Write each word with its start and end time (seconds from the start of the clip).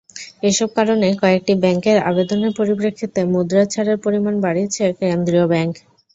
এসব 0.43 0.69
কারণে 0.77 1.07
কয়েকটি 1.21 1.53
ব্যাংকের 1.63 1.97
আবেদনের 2.09 2.51
পরিপ্রেক্ষিতে 2.59 3.19
মুদ্রা 3.33 3.63
ছাড়ের 3.73 3.97
পরিমাণ 4.05 4.33
বাড়িয়েছে 4.45 4.83
কেন্দ্রীয় 4.99 5.45
ব্যাংক। 5.51 5.73